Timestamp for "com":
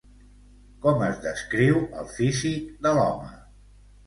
0.85-1.03